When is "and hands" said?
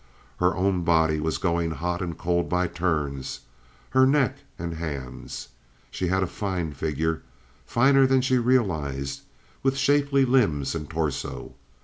4.57-5.49